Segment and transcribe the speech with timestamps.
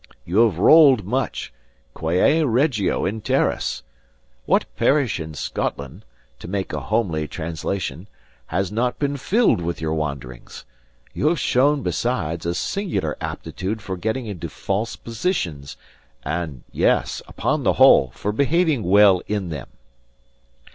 [0.25, 1.53] You have rolled much;
[1.93, 3.83] quae regio in terris
[4.47, 6.05] what parish in Scotland
[6.39, 8.07] (to make a homely translation)
[8.47, 10.65] has not been filled with your wanderings?
[11.13, 15.77] You have shown, besides, a singular aptitude for getting into false positions;
[16.23, 19.67] and, yes, upon the whole, for behaving well in them.